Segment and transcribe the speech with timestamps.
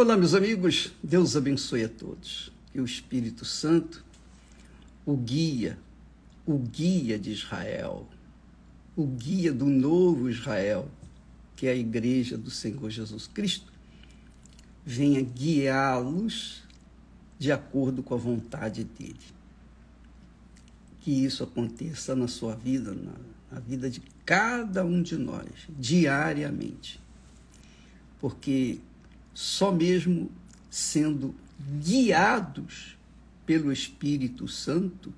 [0.00, 2.52] Olá, meus amigos, Deus abençoe a todos.
[2.72, 4.04] E o Espírito Santo,
[5.04, 5.76] o guia,
[6.46, 8.06] o guia de Israel,
[8.94, 10.88] o guia do novo Israel,
[11.56, 13.72] que é a igreja do Senhor Jesus Cristo,
[14.86, 16.62] venha guiá-los
[17.36, 19.18] de acordo com a vontade dele.
[21.00, 23.14] Que isso aconteça na sua vida, na,
[23.50, 27.00] na vida de cada um de nós, diariamente.
[28.20, 28.78] Porque
[29.38, 30.32] só mesmo
[30.68, 31.32] sendo
[31.80, 32.98] guiados
[33.46, 35.14] pelo Espírito Santo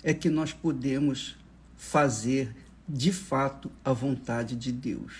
[0.00, 1.36] é que nós podemos
[1.76, 2.54] fazer
[2.88, 5.12] de fato a vontade de Deus.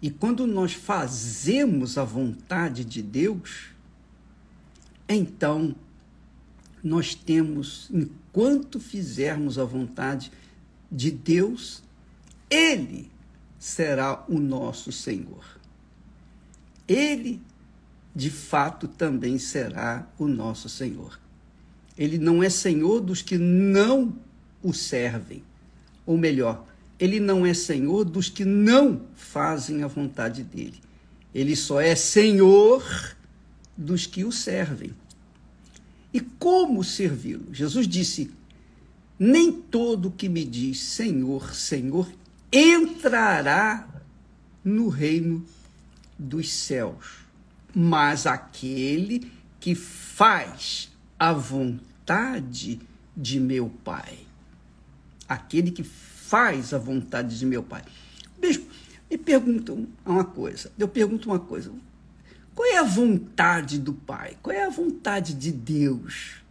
[0.00, 3.70] E quando nós fazemos a vontade de Deus,
[5.08, 5.74] então
[6.84, 10.30] nós temos, enquanto fizermos a vontade
[10.88, 11.82] de Deus,
[12.48, 13.10] Ele
[13.58, 15.60] será o nosso Senhor
[16.92, 17.40] ele
[18.14, 21.18] de fato também será o nosso Senhor.
[21.96, 24.14] Ele não é Senhor dos que não
[24.62, 25.42] o servem.
[26.04, 26.66] Ou melhor,
[26.98, 30.80] ele não é Senhor dos que não fazem a vontade dele.
[31.34, 32.84] Ele só é Senhor
[33.76, 34.92] dos que o servem.
[36.12, 37.46] E como servi-lo?
[37.52, 38.30] Jesus disse:
[39.18, 42.10] Nem todo que me diz Senhor, Senhor
[42.52, 43.88] entrará
[44.62, 45.44] no reino
[46.22, 47.24] dos céus,
[47.74, 52.80] mas aquele que faz a vontade
[53.16, 54.18] de meu Pai.
[55.28, 57.82] Aquele que faz a vontade de meu Pai.
[58.40, 58.66] Bispo,
[59.10, 60.72] me perguntam uma coisa.
[60.78, 61.72] Eu pergunto uma coisa.
[62.54, 64.36] Qual é a vontade do Pai?
[64.42, 66.42] Qual é a vontade de Deus?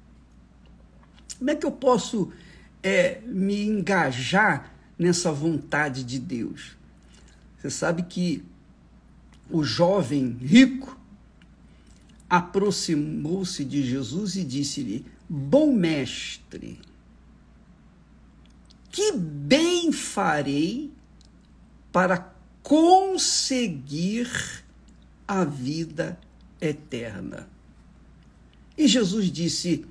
[1.38, 2.32] Como é que eu posso
[2.84, 6.78] é, me engajar nessa vontade de Deus?
[7.58, 8.44] Você sabe que
[9.52, 10.98] o jovem rico
[12.30, 16.80] aproximou-se de Jesus e disse-lhe: Bom mestre,
[18.90, 20.92] que bem farei
[21.92, 22.34] para
[22.64, 24.30] conseguir
[25.28, 26.20] a vida
[26.59, 27.50] eterna?
[28.78, 29.86] E Jesus disse: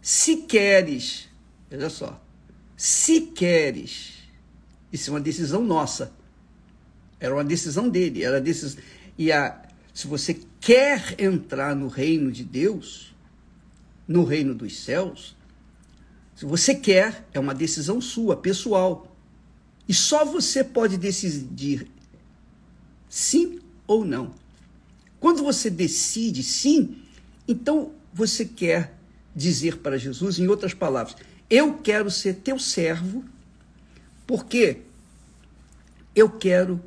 [0.00, 1.28] Se queres,
[1.70, 2.22] olha só,
[2.76, 4.14] se queres,
[4.90, 6.16] isso é uma decisão nossa
[7.20, 8.22] era uma decisão dele.
[8.22, 8.80] Era decisão.
[9.16, 9.60] E a,
[9.92, 13.14] se você quer entrar no reino de Deus,
[14.06, 15.36] no reino dos céus,
[16.34, 19.16] se você quer, é uma decisão sua, pessoal.
[19.88, 21.90] E só você pode decidir
[23.08, 24.32] sim ou não.
[25.18, 27.02] Quando você decide sim,
[27.46, 28.94] então você quer
[29.34, 31.16] dizer para Jesus, em outras palavras,
[31.50, 33.24] eu quero ser teu servo,
[34.26, 34.82] porque
[36.14, 36.80] eu quero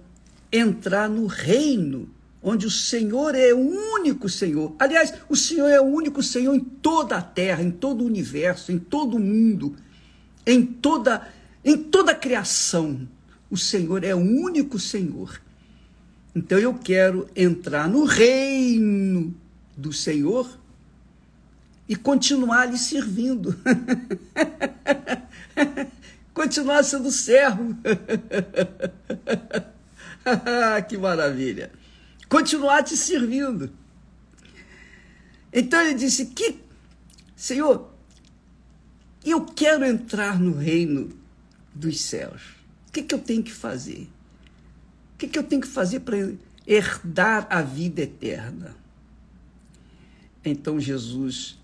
[0.51, 2.09] entrar no reino
[2.41, 4.75] onde o Senhor é o único Senhor.
[4.79, 8.71] Aliás, o Senhor é o único Senhor em toda a terra, em todo o universo,
[8.71, 9.75] em todo o mundo,
[10.45, 11.27] em toda
[11.63, 13.07] em toda a criação.
[13.49, 15.39] O Senhor é o único Senhor.
[16.33, 19.35] Então eu quero entrar no reino
[19.77, 20.57] do Senhor
[21.87, 23.55] e continuar lhe servindo.
[26.33, 27.77] continuar sendo servo.
[30.87, 31.71] que maravilha!
[32.27, 33.71] Continuar te servindo.
[35.51, 36.59] Então ele disse: Que,
[37.35, 37.93] Senhor,
[39.25, 41.11] eu quero entrar no reino
[41.73, 42.41] dos céus.
[42.87, 44.09] O que, que eu tenho que fazer?
[45.13, 46.17] O que, que eu tenho que fazer para
[46.65, 48.75] herdar a vida eterna?
[50.43, 51.59] Então Jesus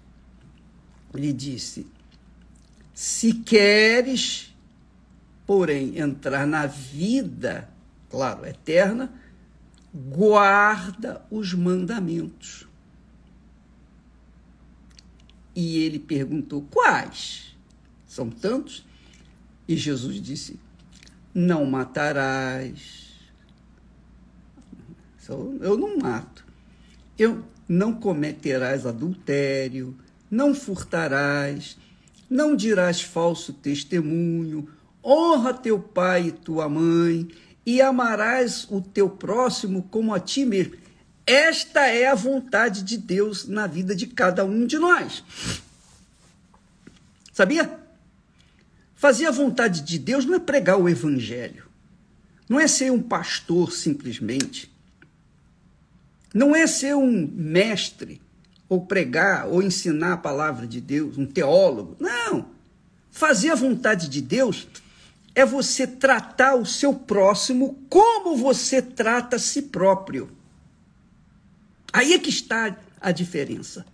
[1.13, 1.87] lhe disse:
[2.93, 4.53] Se queres,
[5.45, 7.69] porém, entrar na vida
[8.09, 9.13] claro, eterna,
[9.93, 12.67] guarda os mandamentos.
[15.55, 17.57] E ele perguntou: quais?
[18.05, 18.85] São tantos?
[19.67, 20.59] E Jesus disse:
[21.33, 23.07] Não matarás.
[25.59, 26.45] Eu não mato.
[27.17, 29.93] Eu não cometerás adultério,
[30.31, 31.77] não furtarás,
[32.29, 34.69] não dirás falso testemunho,
[35.03, 37.27] honra teu pai e tua mãe
[37.67, 40.77] e amarás o teu próximo como a ti mesmo.
[41.25, 45.21] Esta é a vontade de Deus na vida de cada um de nós.
[47.33, 47.77] Sabia?
[48.95, 51.65] Fazer a vontade de Deus não é pregar o evangelho.
[52.47, 54.73] Não é ser um pastor simplesmente.
[56.33, 58.21] Não é ser um mestre
[58.69, 61.97] ou pregar ou ensinar a palavra de Deus, um teólogo.
[61.99, 62.49] Não.
[63.11, 64.69] Fazer a vontade de Deus
[65.37, 70.35] é você tratar o seu próximo como você trata a si próprio.
[71.93, 73.85] Aí é que está a diferença.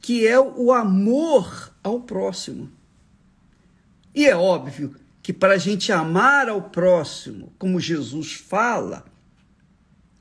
[0.00, 2.72] Que é o amor ao próximo.
[4.14, 9.04] E é óbvio que para a gente amar ao próximo, como Jesus fala,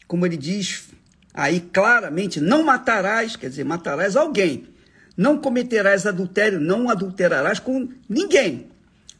[0.10, 0.90] como ele diz
[1.34, 4.68] aí claramente, não matarás, quer dizer, matarás alguém.
[5.16, 8.69] Não cometerás adultério, não adulterarás com ninguém.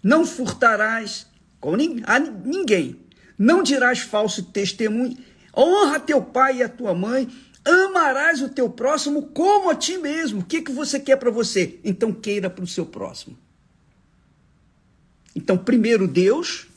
[0.02, 1.28] Não furtarás
[1.60, 3.00] com a ninguém.
[3.38, 5.18] Não dirás falso testemunho.
[5.56, 7.28] Honra teu pai e a tua mãe.
[7.66, 10.42] Amarás o teu próximo como a ti mesmo.
[10.42, 11.80] O que, que você quer para você?
[11.84, 13.38] Então queira para o seu próximo.
[15.36, 16.68] Então, primeiro Deus,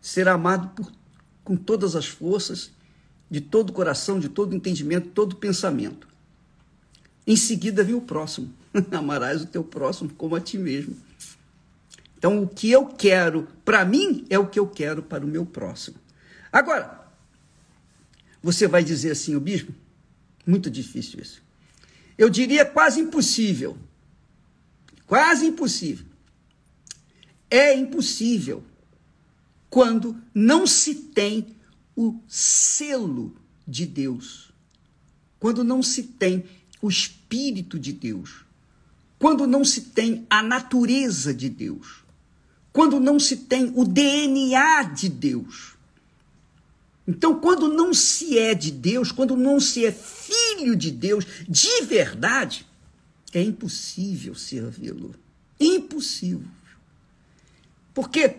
[0.00, 0.92] ser amado por,
[1.44, 2.70] com todas as forças,
[3.30, 6.08] de todo o coração, de todo o entendimento, todo o pensamento.
[7.26, 8.52] Em seguida vem o próximo.
[8.90, 10.96] Amarás o teu próximo como a ti mesmo.
[12.18, 15.46] Então, o que eu quero para mim é o que eu quero para o meu
[15.46, 15.96] próximo.
[16.50, 17.06] Agora,
[18.42, 19.72] você vai dizer assim, o bispo?
[20.44, 21.40] Muito difícil isso.
[22.16, 23.78] Eu diria quase impossível.
[25.06, 26.06] Quase impossível.
[27.48, 28.64] É impossível
[29.70, 31.54] quando não se tem
[31.94, 33.36] o selo
[33.66, 34.50] de Deus,
[35.38, 36.44] quando não se tem
[36.82, 38.44] o Espírito de Deus,
[39.18, 42.07] quando não se tem a natureza de Deus,
[42.78, 45.74] quando não se tem o DNA de Deus.
[47.08, 51.82] Então, quando não se é de Deus, quando não se é filho de Deus de
[51.86, 52.64] verdade,
[53.34, 55.12] é impossível servi-lo.
[55.58, 56.46] Impossível.
[57.92, 58.36] Porque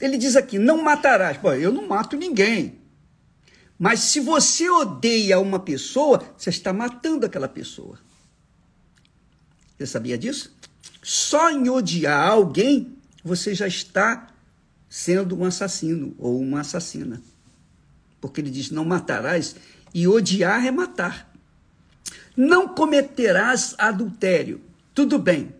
[0.00, 1.36] ele diz aqui: não matarás.
[1.36, 2.78] Pô, eu não mato ninguém.
[3.78, 7.98] Mas se você odeia uma pessoa, você está matando aquela pessoa.
[9.76, 10.56] Você sabia disso?
[11.02, 12.95] Só em odiar alguém,
[13.26, 14.28] você já está
[14.88, 17.20] sendo um assassino ou uma assassina.
[18.20, 19.56] Porque ele diz: não matarás,
[19.92, 21.32] e odiar é matar.
[22.36, 24.60] Não cometerás adultério.
[24.94, 25.52] Tudo bem,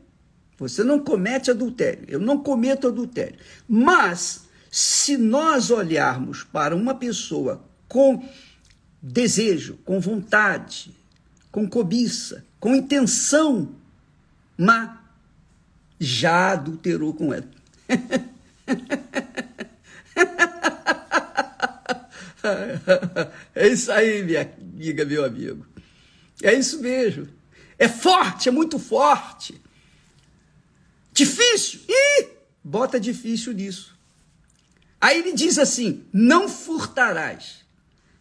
[0.56, 3.38] você não comete adultério, eu não cometo adultério.
[3.68, 8.26] Mas, se nós olharmos para uma pessoa com
[9.02, 10.94] desejo, com vontade,
[11.50, 13.74] com cobiça, com intenção
[14.56, 15.02] má,
[15.98, 17.55] já adulterou com ela.
[23.54, 25.66] É isso aí, minha amiga, meu amigo.
[26.42, 27.28] É isso mesmo.
[27.78, 29.60] É forte, é muito forte.
[31.12, 31.80] Difícil?
[31.88, 32.28] Ih,
[32.62, 33.96] bota difícil nisso.
[35.00, 37.64] Aí ele diz assim: não furtarás.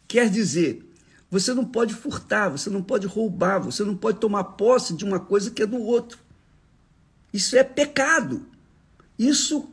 [0.08, 0.84] Quer dizer,
[1.30, 5.20] você não pode furtar, você não pode roubar, você não pode tomar posse de uma
[5.20, 6.20] coisa que é do outro.
[7.34, 8.46] Isso é pecado.
[9.18, 9.70] Isso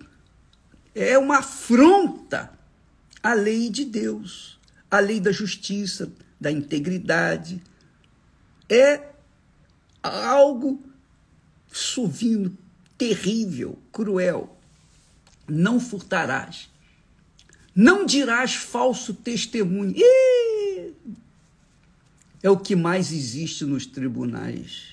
[0.94, 2.52] é uma afronta
[3.22, 4.58] à lei de Deus,
[4.90, 7.62] à lei da justiça, da integridade.
[8.68, 9.10] É
[10.02, 10.82] algo
[11.72, 12.56] sovino,
[12.96, 14.56] terrível, cruel.
[15.48, 16.70] Não furtarás.
[17.74, 19.94] Não dirás falso testemunho.
[22.42, 24.92] É o que mais existe nos tribunais.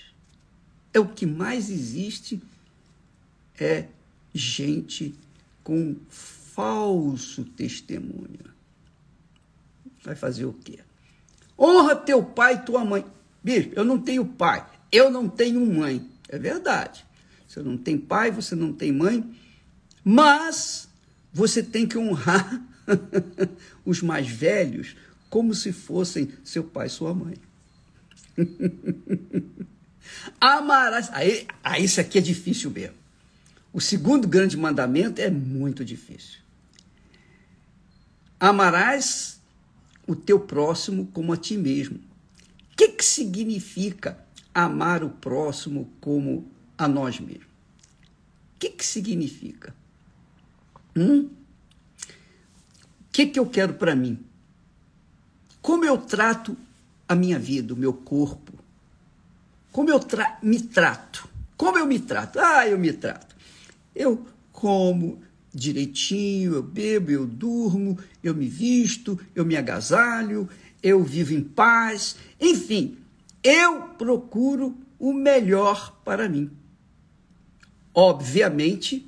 [0.94, 2.42] É o que mais existe
[3.60, 3.88] é
[4.34, 5.16] gente
[5.64, 8.50] com falso testemunho.
[10.04, 10.80] Vai fazer o quê?
[11.58, 13.06] Honra teu pai e tua mãe.
[13.44, 16.08] Bicho, eu não tenho pai, eu não tenho mãe.
[16.28, 17.06] É verdade.
[17.48, 19.36] Você não tem pai, você não tem mãe,
[20.04, 20.88] mas
[21.34, 22.62] você tem que honrar
[23.84, 24.96] os mais velhos
[25.30, 27.36] como se fossem seu pai e sua mãe.
[30.40, 31.10] Amarás.
[31.12, 32.99] Aí, aí, isso aqui é difícil mesmo.
[33.72, 36.40] O segundo grande mandamento é muito difícil.
[38.40, 39.40] Amarás
[40.08, 41.98] o teu próximo como a ti mesmo.
[41.98, 44.18] O que, que significa
[44.54, 47.46] amar o próximo como a nós mesmos?
[48.56, 49.76] O que, que significa?
[50.96, 51.26] Hum?
[51.26, 54.20] O que, que eu quero para mim?
[55.62, 56.58] Como eu trato
[57.08, 58.54] a minha vida, o meu corpo?
[59.72, 61.28] Como eu tra me trato?
[61.56, 62.40] Como eu me trato?
[62.40, 63.36] Ah, eu me trato.
[64.00, 65.22] Eu como
[65.54, 70.48] direitinho, eu bebo, eu durmo, eu me visto, eu me agasalho,
[70.82, 72.16] eu vivo em paz.
[72.40, 72.98] Enfim,
[73.44, 76.50] eu procuro o melhor para mim.
[77.94, 79.06] Obviamente,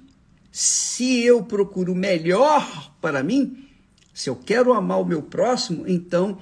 [0.52, 3.70] se eu procuro o melhor para mim,
[4.14, 6.38] se eu quero amar o meu próximo, então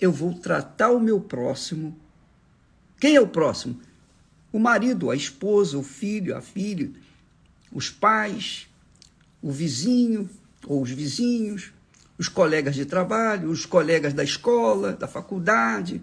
[0.00, 1.98] eu vou tratar o meu próximo.
[3.00, 3.80] Quem é o próximo?
[4.52, 6.90] O marido, a esposa, o filho, a filha,
[7.72, 8.66] os pais,
[9.42, 10.28] o vizinho
[10.66, 11.72] ou os vizinhos,
[12.18, 16.02] os colegas de trabalho, os colegas da escola, da faculdade,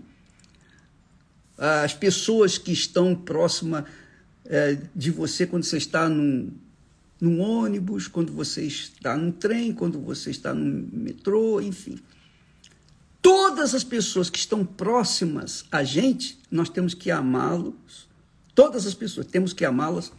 [1.58, 3.86] as pessoas que estão próximas
[4.46, 6.52] é, de você quando você está num,
[7.20, 11.98] num ônibus, quando você está num trem, quando você está no metrô, enfim.
[13.22, 18.08] Todas as pessoas que estão próximas a gente, nós temos que amá-los.
[18.54, 20.12] Todas as pessoas temos que amá-las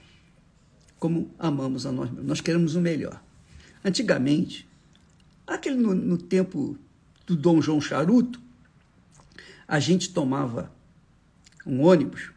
[0.98, 2.26] como amamos a nós mesmos.
[2.26, 3.22] Nós queremos o melhor.
[3.84, 4.68] Antigamente,
[5.46, 6.76] aquele no, no tempo
[7.26, 8.40] do Dom João Charuto,
[9.66, 10.72] a gente tomava
[11.66, 12.30] um ônibus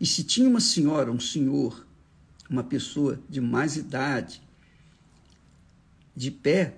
[0.00, 1.86] e se tinha uma senhora, um senhor,
[2.48, 4.42] uma pessoa de mais idade,
[6.14, 6.76] de pé,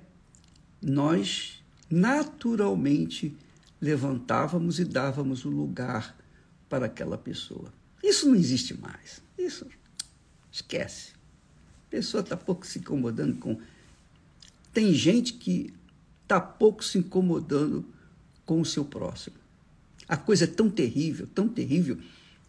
[0.81, 3.37] nós naturalmente
[3.81, 6.17] levantávamos e dávamos o lugar
[6.69, 7.73] para aquela pessoa.
[8.03, 9.21] Isso não existe mais.
[9.39, 9.67] Isso
[10.57, 11.13] esquece.
[11.87, 13.61] A pessoa está pouco se incomodando com.
[14.73, 15.73] Tem gente que
[16.23, 17.85] está pouco se incomodando
[18.45, 19.37] com o seu próximo.
[20.09, 21.99] A coisa é tão terrível, tão terrível,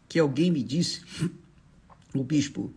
[0.08, 1.02] que alguém me disse,
[2.14, 2.74] o bispo,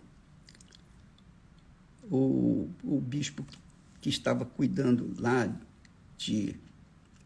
[2.10, 3.44] o, o bispo
[4.00, 5.54] que estava cuidando lá
[6.16, 6.56] de,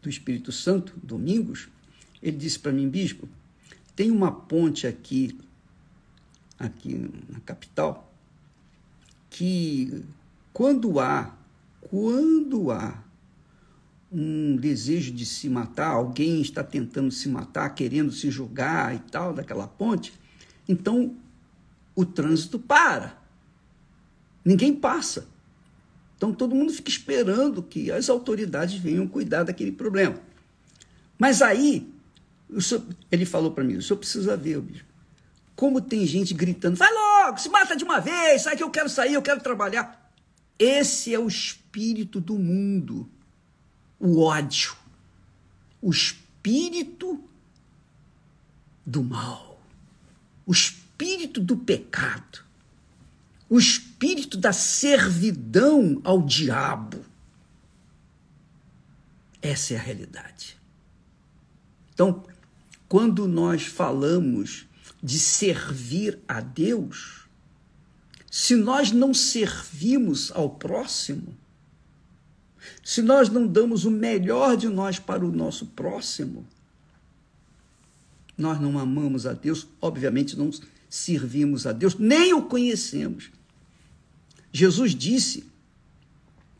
[0.01, 1.69] do Espírito Santo, Domingos,
[2.21, 3.27] ele disse para mim, bispo,
[3.95, 5.37] tem uma ponte aqui,
[6.57, 8.11] aqui na capital,
[9.29, 10.03] que
[10.53, 11.35] quando há,
[11.81, 13.03] quando há
[14.11, 19.33] um desejo de se matar, alguém está tentando se matar, querendo se jogar e tal,
[19.33, 20.13] daquela ponte,
[20.67, 21.15] então
[21.95, 23.21] o trânsito para.
[24.43, 25.27] Ninguém passa.
[26.15, 30.19] Então todo mundo fica esperando que as autoridades venham cuidar daquele problema.
[31.17, 31.91] Mas aí,
[32.59, 34.87] senhor, ele falou para mim: o senhor precisa ver, bispo,
[35.55, 38.89] como tem gente gritando: vai logo, se mata de uma vez, sai que eu quero
[38.89, 40.11] sair, eu quero trabalhar.
[40.57, 43.09] Esse é o espírito do mundo
[43.99, 44.75] o ódio,
[45.81, 47.23] o espírito
[48.85, 49.59] do mal,
[50.45, 52.43] o espírito do pecado,
[53.49, 57.03] o espírito da servidão ao diabo.
[59.41, 60.57] Essa é a realidade.
[61.93, 62.23] Então,
[62.87, 64.65] quando nós falamos
[65.01, 67.25] de servir a Deus,
[68.29, 71.35] se nós não servimos ao próximo,
[72.83, 76.45] se nós não damos o melhor de nós para o nosso próximo,
[78.37, 80.51] nós não amamos a Deus, obviamente não
[80.89, 83.31] servimos a Deus, nem o conhecemos.
[84.51, 85.45] Jesus disse,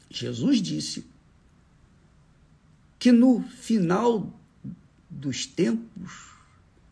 [0.09, 1.05] Jesus disse
[2.97, 4.33] que no final
[5.09, 6.34] dos tempos,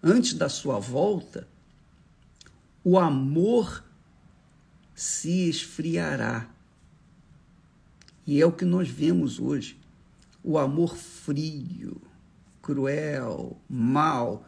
[0.03, 1.47] antes da sua volta,
[2.83, 3.83] o amor
[4.93, 6.49] se esfriará
[8.27, 9.79] e é o que nós vemos hoje.
[10.43, 12.01] O amor frio,
[12.61, 14.45] cruel, mau,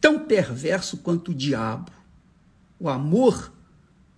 [0.00, 1.92] tão perverso quanto o diabo.
[2.80, 3.52] O amor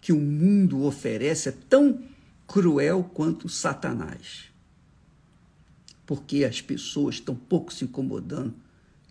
[0.00, 2.02] que o mundo oferece é tão
[2.46, 4.44] cruel quanto Satanás.
[6.06, 8.54] Porque as pessoas estão pouco se incomodando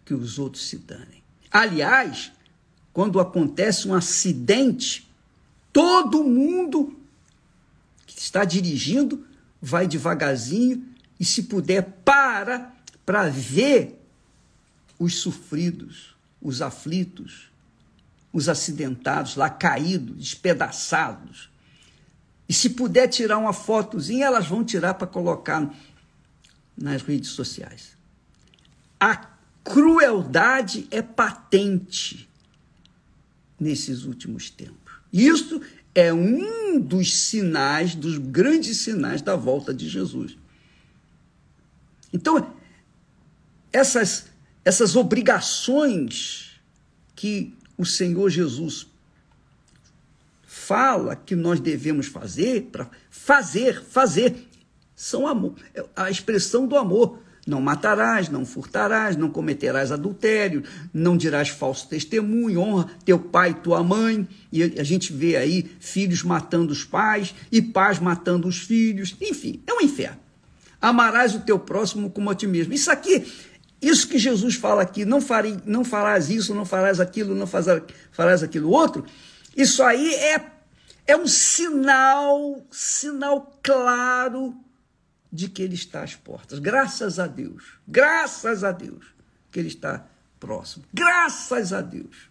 [0.05, 1.23] que os outros se danem.
[1.51, 2.31] Aliás,
[2.93, 5.09] quando acontece um acidente,
[5.71, 6.97] todo mundo
[8.05, 9.25] que está dirigindo
[9.61, 10.85] vai devagarzinho
[11.19, 12.73] e, se puder, para
[13.09, 13.99] para ver
[14.99, 17.49] os sofridos, os aflitos,
[18.31, 21.49] os acidentados lá caídos, despedaçados.
[22.47, 25.73] E se puder tirar uma fotozinha, elas vão tirar para colocar
[26.77, 27.97] nas redes sociais.
[28.99, 29.15] A
[29.63, 32.29] crueldade é patente
[33.59, 34.93] nesses últimos tempos.
[35.11, 35.61] Isso
[35.93, 40.37] é um dos sinais, dos grandes sinais da volta de Jesus.
[42.13, 42.53] Então,
[43.71, 44.27] essas,
[44.63, 46.59] essas obrigações
[47.15, 48.87] que o Senhor Jesus
[50.43, 54.47] fala que nós devemos fazer, para fazer, fazer,
[54.95, 57.19] são amor, é a expressão do amor.
[57.47, 63.53] Não matarás, não furtarás, não cometerás adultério, não dirás falso testemunho, honra teu pai e
[63.55, 64.27] tua mãe.
[64.51, 69.15] E a gente vê aí filhos matando os pais e pais matando os filhos.
[69.21, 70.19] Enfim, é um inferno.
[70.81, 72.73] Amarás o teu próximo como a ti mesmo.
[72.73, 73.25] Isso aqui,
[73.81, 78.43] isso que Jesus fala aqui, não, farei, não farás isso, não farás aquilo, não farás,
[78.43, 79.05] aquilo outro,
[79.55, 80.45] isso aí é,
[81.07, 84.53] é um sinal, sinal claro
[85.31, 86.59] de que ele está às portas.
[86.59, 89.05] Graças a Deus, graças a Deus
[89.51, 90.07] que ele está
[90.39, 90.85] próximo.
[90.93, 92.29] Graças a Deus.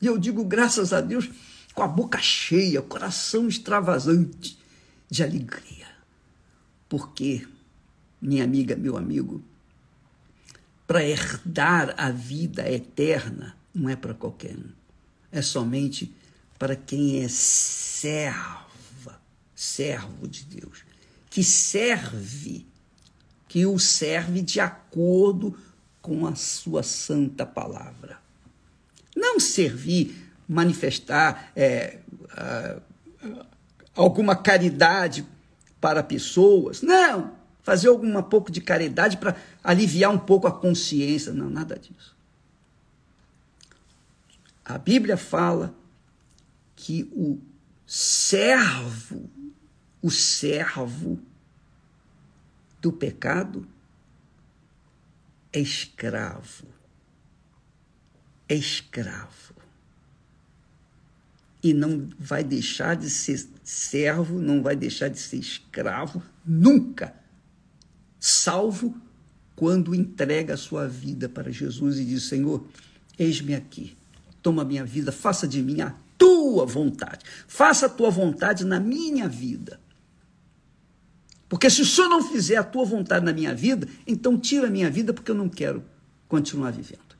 [0.00, 1.30] E eu digo graças a Deus
[1.74, 4.58] com a boca cheia, coração extravasante
[5.08, 5.88] de alegria.
[6.88, 7.46] Porque
[8.20, 9.42] minha amiga, meu amigo,
[10.86, 14.70] para herdar a vida eterna não é para qualquer um.
[15.30, 16.14] É somente
[16.58, 19.20] para quem é serva,
[19.54, 20.84] servo de Deus,
[21.32, 22.66] que serve,
[23.48, 25.58] que o serve de acordo
[26.02, 28.18] com a sua santa palavra.
[29.16, 32.00] Não servir, manifestar é,
[33.96, 35.26] alguma caridade
[35.80, 36.82] para pessoas.
[36.82, 37.34] Não!
[37.62, 39.34] Fazer algum pouco de caridade para
[39.64, 41.32] aliviar um pouco a consciência.
[41.32, 42.14] Não, nada disso.
[44.62, 45.74] A Bíblia fala
[46.76, 47.40] que o
[47.86, 49.30] servo,
[50.02, 51.18] o servo
[52.80, 53.66] do pecado
[55.52, 56.66] é escravo.
[58.48, 59.54] É escravo.
[61.62, 67.14] E não vai deixar de ser servo, não vai deixar de ser escravo nunca,
[68.18, 69.00] salvo
[69.54, 72.66] quando entrega a sua vida para Jesus e diz: Senhor,
[73.16, 73.96] eis-me aqui,
[74.42, 79.28] toma minha vida, faça de mim a tua vontade, faça a tua vontade na minha
[79.28, 79.78] vida.
[81.52, 84.70] Porque se o Senhor não fizer a tua vontade na minha vida, então tira a
[84.70, 85.84] minha vida porque eu não quero
[86.26, 87.14] continuar vivendo.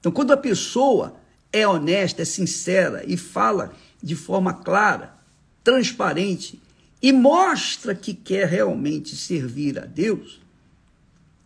[0.00, 1.14] Então, quando a pessoa
[1.52, 3.72] é honesta, é sincera e fala
[4.02, 5.16] de forma clara,
[5.62, 6.60] transparente
[7.00, 10.40] e mostra que quer realmente servir a Deus,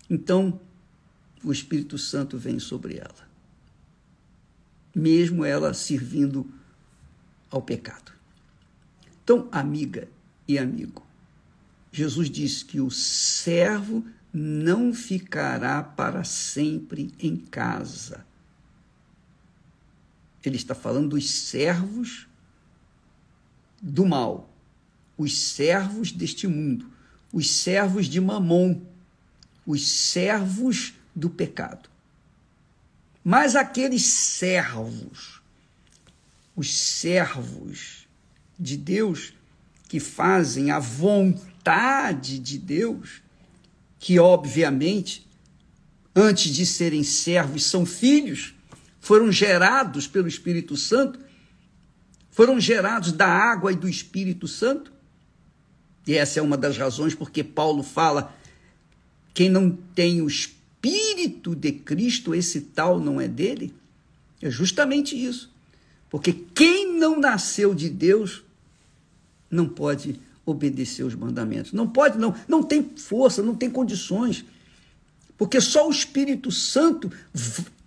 [0.08, 0.58] então
[1.44, 3.28] o Espírito Santo vem sobre ela,
[4.94, 6.50] mesmo ela servindo
[7.50, 8.10] ao pecado.
[9.22, 10.08] Então, amiga
[10.48, 11.05] e amigo,
[11.90, 18.26] Jesus disse que o servo não ficará para sempre em casa.
[20.44, 22.28] Ele está falando dos servos
[23.80, 24.54] do mal,
[25.16, 26.90] os servos deste mundo,
[27.32, 28.82] os servos de Mamon,
[29.64, 31.88] os servos do pecado.
[33.24, 35.40] Mas aqueles servos,
[36.54, 38.06] os servos
[38.58, 39.32] de Deus
[39.88, 41.55] que fazem a vontade
[42.38, 43.22] de Deus,
[43.98, 45.26] que obviamente,
[46.14, 48.54] antes de serem servos, são filhos,
[49.00, 51.18] foram gerados pelo Espírito Santo,
[52.30, 54.92] foram gerados da água e do Espírito Santo.
[56.06, 58.36] E essa é uma das razões porque Paulo fala:
[59.34, 63.74] quem não tem o Espírito de Cristo, esse tal não é dele.
[64.40, 65.52] É justamente isso.
[66.08, 68.44] Porque quem não nasceu de Deus
[69.50, 71.72] não pode obedecer os mandamentos.
[71.72, 74.44] Não pode, não, não tem força, não tem condições.
[75.36, 77.12] Porque só o Espírito Santo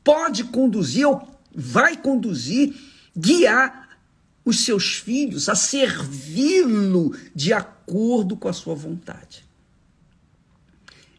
[0.03, 2.75] pode conduzir, ou vai conduzir,
[3.17, 3.97] guiar
[4.43, 9.45] os seus filhos a servi-lo de acordo com a sua vontade.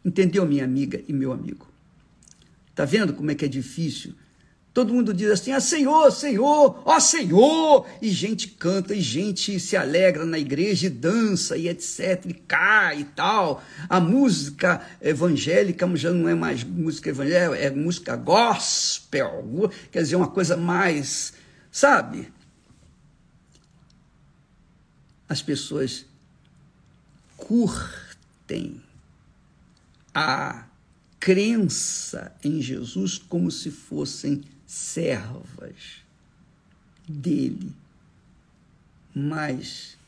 [0.04, 1.68] Entendeu, minha amiga e meu amigo?
[2.74, 4.14] Tá vendo como é que é difícil?
[4.72, 7.86] Todo mundo diz assim: ah, Senhor, Senhor, ó Senhor!
[8.00, 13.00] E gente canta, e gente se alegra na igreja, e dança, e etc, e cai
[13.00, 13.62] e tal.
[13.88, 20.28] A música evangélica já não é mais música evangélica, é música gospel, quer dizer, uma
[20.28, 21.32] coisa mais,
[21.70, 22.32] sabe?
[25.30, 26.04] as pessoas
[27.36, 28.82] curtem
[30.12, 30.66] a
[31.20, 36.04] crença em Jesus como se fossem servas
[37.08, 37.72] dele.
[39.12, 39.98] Mas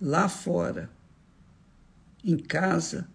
[0.00, 0.88] lá fora,
[2.24, 3.06] em casa,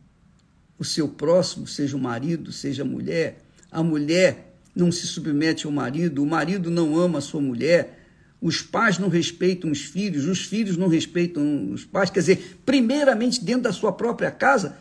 [0.78, 5.72] o seu próximo, seja o marido, seja a mulher, a mulher não se submete ao
[5.72, 8.06] marido, o marido não ama a sua mulher,
[8.40, 12.12] os pais não respeitam os filhos, os filhos não respeitam os pais.
[12.12, 14.78] Quer dizer, primeiramente dentro da sua própria casa,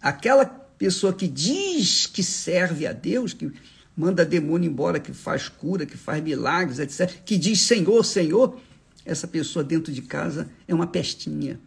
[0.00, 3.50] aquela pessoa que diz que serve a Deus, que
[3.96, 8.58] manda demônio embora, que faz cura, que faz milagres, etc., que diz Senhor, Senhor,
[9.04, 11.60] essa pessoa dentro de casa é uma pestinha.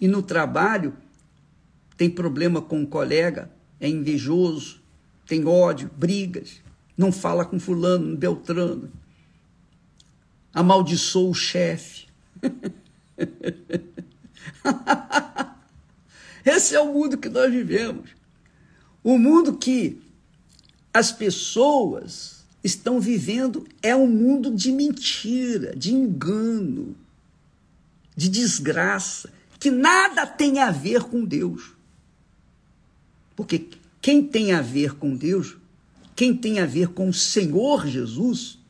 [0.00, 0.94] E no trabalho
[1.96, 4.80] tem problema com um colega, é invejoso,
[5.26, 6.60] tem ódio, brigas,
[6.96, 8.90] não fala com fulano, beltrano
[10.54, 12.06] amaldiçoou o chefe.
[16.44, 18.10] Esse é o mundo que nós vivemos.
[19.02, 20.00] O mundo que
[20.94, 26.96] as pessoas estão vivendo é um mundo de mentira, de engano,
[28.16, 29.28] de desgraça,
[29.58, 31.72] que nada tem a ver com Deus.
[33.34, 33.68] Porque
[34.00, 35.56] quem tem a ver com Deus,
[36.14, 38.60] quem tem a ver com o Senhor Jesus,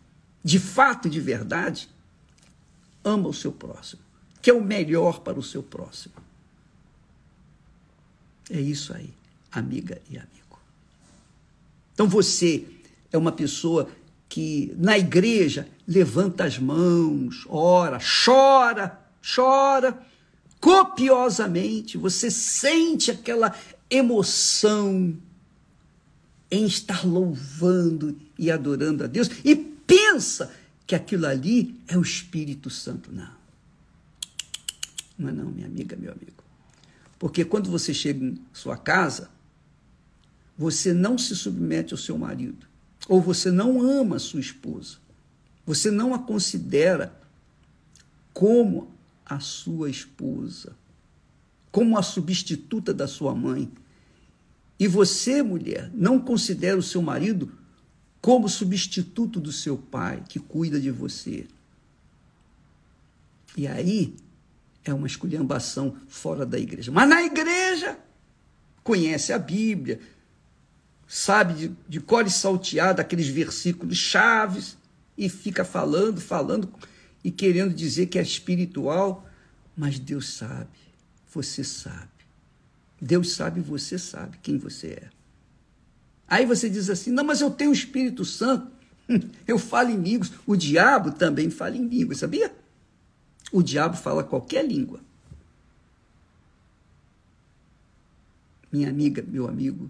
[0.43, 1.91] de fato e de verdade,
[3.05, 4.01] ama o seu próximo,
[4.41, 6.15] que é o melhor para o seu próximo.
[8.49, 9.13] É isso aí,
[9.53, 10.44] amiga e amigo.
[11.95, 12.67] Então você
[13.11, 13.89] é uma pessoa
[14.29, 19.01] que na igreja levanta as mãos, ora, chora,
[19.35, 19.97] chora
[20.61, 23.55] copiosamente, você sente aquela
[23.91, 25.15] emoção
[26.51, 30.51] em estar louvando e adorando a Deus e pensa
[30.87, 33.13] que aquilo ali é o Espírito Santo.
[33.13, 33.31] Não.
[35.19, 36.43] Não é não, minha amiga, meu amigo.
[37.19, 39.31] Porque quando você chega em sua casa,
[40.57, 42.67] você não se submete ao seu marido,
[43.09, 44.97] ou você não ama a sua esposa,
[45.67, 47.15] você não a considera
[48.33, 48.93] como
[49.25, 50.77] a sua esposa,
[51.71, 53.71] como a substituta da sua mãe.
[54.79, 57.51] E você, mulher, não considera o seu marido
[58.21, 61.47] como substituto do seu pai, que cuida de você.
[63.57, 64.15] E aí
[64.85, 66.91] é uma esculhambação fora da igreja.
[66.91, 67.99] Mas na igreja,
[68.83, 70.01] conhece a Bíblia,
[71.15, 74.77] sabe de, de cor e salteado aqueles versículos chaves
[75.17, 76.69] e fica falando, falando
[77.23, 79.25] e querendo dizer que é espiritual,
[79.77, 80.77] mas Deus sabe,
[81.33, 82.09] você sabe.
[83.01, 85.09] Deus sabe, você sabe quem você é.
[86.27, 88.73] Aí você diz assim: não, mas eu tenho o Espírito Santo,
[89.47, 90.33] eu falo em línguas.
[90.45, 92.53] O diabo também fala em línguas, sabia?
[93.53, 94.99] O diabo fala qualquer língua.
[98.73, 99.89] Minha amiga, meu amigo,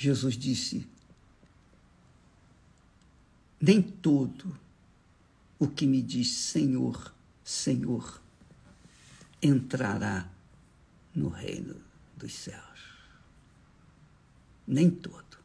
[0.00, 0.88] Jesus disse:
[3.60, 4.58] nem todo
[5.58, 8.22] o que me diz Senhor, Senhor,
[9.42, 10.26] entrará
[11.14, 11.76] no reino
[12.16, 12.80] dos céus.
[14.66, 15.36] Nem todo.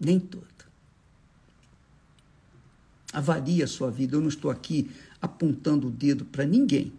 [0.00, 0.44] Nem todo.
[3.12, 4.16] Avalie a sua vida.
[4.16, 4.90] Eu não estou aqui
[5.22, 6.92] apontando o dedo para ninguém.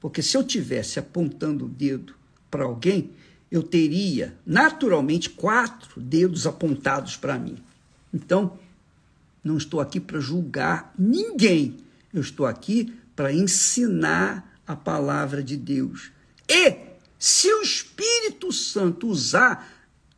[0.00, 2.16] Porque se eu tivesse apontando o dedo
[2.50, 3.12] para alguém,
[3.52, 7.58] eu teria naturalmente quatro dedos apontados para mim.
[8.12, 8.58] Então,
[9.44, 11.76] não estou aqui para julgar ninguém.
[12.14, 16.10] Eu estou aqui para ensinar a palavra de Deus.
[16.48, 16.78] E
[17.18, 19.70] se o Espírito Santo usar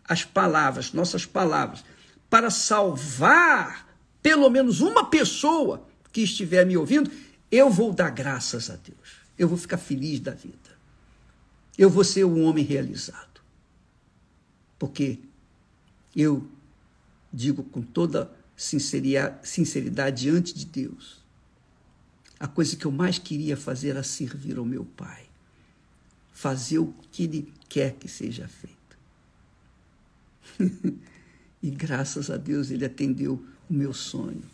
[0.05, 1.85] as palavras, nossas palavras,
[2.31, 3.88] para salvar
[4.23, 7.11] pelo menos uma pessoa que estiver me ouvindo,
[7.51, 9.25] eu vou dar graças a Deus.
[9.37, 10.74] Eu vou ficar feliz da vida.
[11.77, 13.41] Eu vou ser um homem realizado.
[14.79, 15.19] Porque
[16.15, 16.49] eu
[17.33, 21.23] digo com toda sinceridade diante de Deus.
[22.39, 25.25] A coisa que eu mais queria fazer era servir ao meu Pai,
[26.33, 28.99] fazer o que Ele quer que seja feito.
[31.63, 34.45] e graças a Deus Ele atendeu o meu sonho.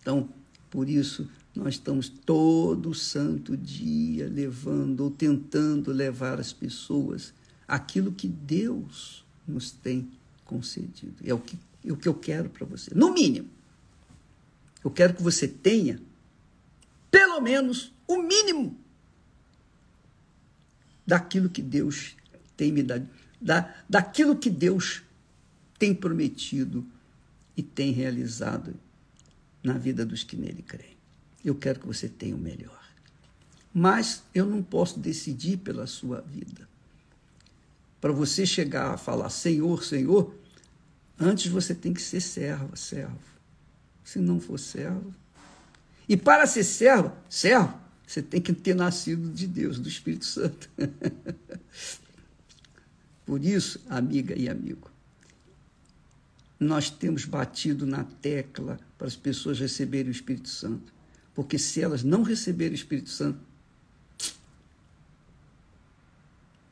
[0.00, 0.28] Então,
[0.68, 7.32] por isso, nós estamos todo santo dia levando ou tentando levar as pessoas
[7.66, 10.10] aquilo que Deus nos tem
[10.44, 11.16] concedido.
[11.24, 12.90] É o que e o que eu quero para você.
[12.94, 13.48] No mínimo,
[14.82, 16.00] eu quero que você tenha,
[17.10, 18.76] pelo menos, o mínimo
[21.06, 22.16] daquilo que Deus
[22.56, 23.06] tem me dado,
[23.40, 25.02] da, daquilo que Deus
[25.78, 26.86] tem prometido
[27.54, 28.74] e tem realizado
[29.62, 30.93] na vida dos que nele creem.
[31.44, 32.82] Eu quero que você tenha o melhor.
[33.72, 36.68] Mas eu não posso decidir pela sua vida.
[38.00, 40.34] Para você chegar a falar Senhor, Senhor,
[41.18, 43.18] Antes você tem que ser serva, servo.
[44.04, 45.14] Se não for servo.
[46.08, 50.68] E para ser servo, servo, você tem que ter nascido de Deus, do Espírito Santo.
[53.24, 54.90] Por isso, amiga e amigo,
[56.60, 60.92] nós temos batido na tecla para as pessoas receberem o Espírito Santo.
[61.34, 63.38] Porque se elas não receberem o Espírito Santo,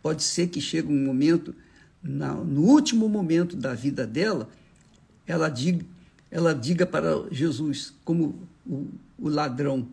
[0.03, 1.55] pode ser que chegue um momento
[2.03, 4.49] no último momento da vida dela,
[5.27, 5.87] ela diga,
[6.31, 8.89] ela diga para Jesus, como o,
[9.29, 9.89] ladrão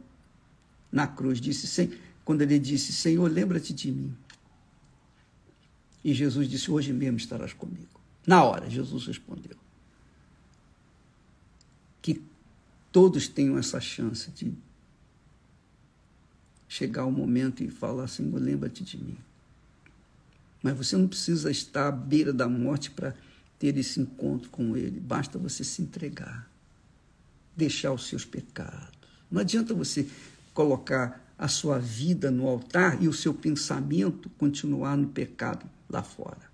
[0.92, 4.16] na cruz disse, quando ele disse: Senhor, lembra-te de mim.
[6.04, 8.00] E Jesus disse: Hoje mesmo estarás comigo.
[8.26, 9.56] Na hora, Jesus respondeu.
[12.02, 12.22] Que
[12.92, 14.54] todos tenham essa chance de
[16.68, 19.18] chegar o momento e falar: Senhor, lembra-te de mim.
[20.62, 23.16] Mas você não precisa estar à beira da morte para
[23.58, 25.00] ter esse encontro com Ele.
[25.00, 26.50] Basta você se entregar,
[27.56, 28.98] deixar os seus pecados.
[29.32, 30.08] Não adianta você
[30.54, 36.50] colocar a sua vida no altar e o seu pensamento continuar no pecado lá fora.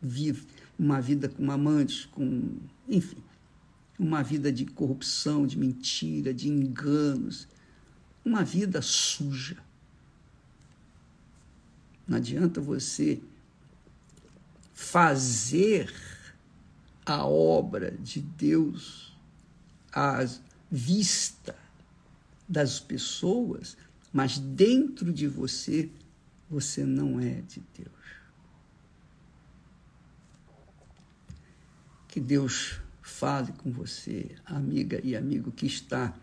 [0.00, 0.46] Vive
[0.78, 2.56] uma vida com amantes, com.
[2.88, 3.18] enfim.
[3.98, 7.48] Uma vida de corrupção, de mentira, de enganos.
[8.24, 9.56] Uma vida suja
[12.08, 13.20] Não adianta você
[14.72, 15.92] fazer
[17.04, 19.14] a obra de Deus
[19.92, 20.20] à
[20.70, 21.54] vista
[22.48, 23.76] das pessoas,
[24.10, 25.90] mas dentro de você,
[26.48, 27.88] você não é de Deus.
[32.06, 36.14] Que Deus fale com você, amiga e amigo que está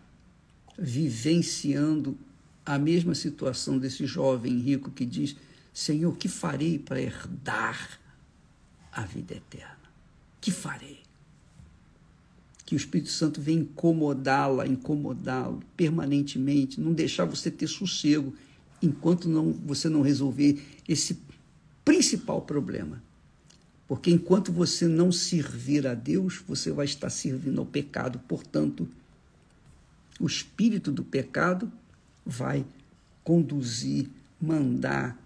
[0.78, 2.16] vivenciando
[2.64, 5.36] a mesma situação desse jovem rico que diz:
[5.74, 8.00] Senhor, que farei para herdar
[8.92, 9.76] a vida eterna?
[10.40, 11.00] Que farei?
[12.64, 18.34] Que o Espírito Santo venha incomodá-la, incomodá-lo permanentemente, não deixar você ter sossego
[18.82, 21.18] enquanto não, você não resolver esse
[21.84, 23.02] principal problema.
[23.88, 28.18] Porque enquanto você não servir a Deus, você vai estar servindo ao pecado.
[28.26, 28.88] Portanto,
[30.18, 31.70] o espírito do pecado
[32.24, 32.66] vai
[33.22, 34.08] conduzir,
[34.40, 35.16] mandar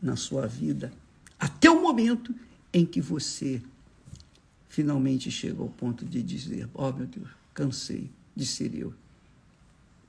[0.00, 0.92] na sua vida
[1.38, 2.34] até o momento
[2.72, 3.62] em que você
[4.68, 8.94] finalmente chega ao ponto de dizer: Ó oh, meu Deus, cansei de ser eu.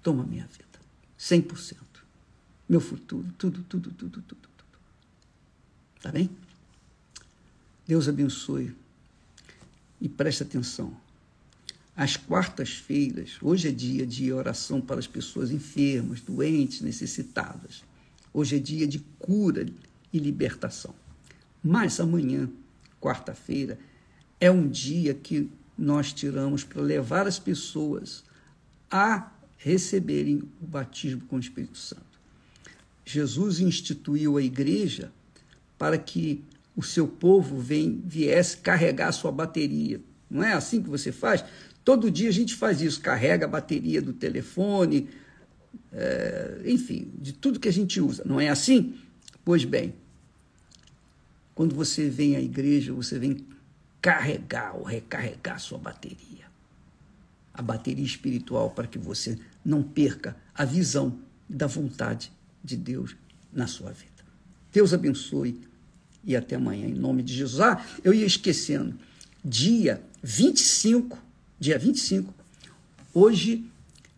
[0.02, 0.80] Toma minha vida,
[1.20, 1.78] 100%.
[2.68, 4.50] Meu futuro, tudo, tudo, tudo, tudo, tudo.
[6.02, 6.30] Tá bem?
[7.88, 8.74] Deus abençoe.
[10.00, 10.96] E preste atenção.
[11.96, 17.84] Às quartas-feiras, hoje é dia de oração para as pessoas enfermas, doentes, necessitadas.
[18.34, 19.65] Hoje é dia de cura
[20.12, 20.96] e libertação.
[21.63, 22.50] Mas amanhã,
[23.00, 23.80] quarta-feira,
[24.39, 28.24] é um dia que nós tiramos para levar as pessoas
[28.89, 32.04] a receberem o batismo com o Espírito Santo.
[33.06, 35.12] Jesus instituiu a igreja
[35.78, 36.43] para que
[36.76, 40.02] o seu povo vem, viesse carregar a sua bateria.
[40.30, 41.44] Não é assim que você faz?
[41.84, 45.10] Todo dia a gente faz isso, carrega a bateria do telefone,
[45.92, 48.24] é, enfim, de tudo que a gente usa.
[48.26, 48.98] Não é assim?
[49.46, 49.94] Pois bem,
[51.54, 53.46] quando você vem à igreja, você vem
[54.02, 56.44] carregar ou recarregar a sua bateria.
[57.54, 62.32] A bateria espiritual para que você não perca a visão da vontade
[62.64, 63.16] de Deus
[63.52, 64.12] na sua vida.
[64.72, 65.62] Deus abençoe
[66.24, 67.60] e até amanhã, em nome de Jesus.
[67.62, 68.96] Ah, eu ia esquecendo.
[69.44, 71.24] Dia 25
[71.64, 72.34] dia 25.
[73.14, 73.66] Hoje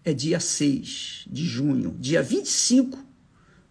[0.04, 1.96] é dia 6 de junho.
[2.00, 2.98] Dia 25,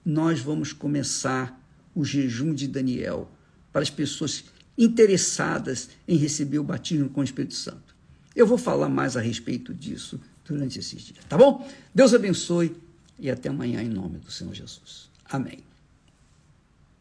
[0.05, 1.61] nós vamos começar
[1.93, 3.31] o jejum de Daniel
[3.73, 4.45] para as pessoas
[4.79, 7.95] interessadas em receber o batismo com o Espírito Santo.
[8.35, 11.69] Eu vou falar mais a respeito disso durante esses dias, tá bom?
[11.93, 12.77] Deus abençoe
[13.19, 15.09] e até amanhã em nome do Senhor Jesus.
[15.25, 15.74] Amém.